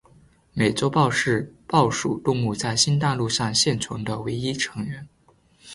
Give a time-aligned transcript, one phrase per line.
[0.53, 5.07] 美洲豹是豹属动物在新大陆上现存的唯一成员。